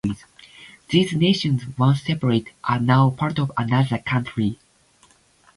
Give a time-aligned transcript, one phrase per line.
[0.89, 4.57] These nations, once separate, are now part of another country.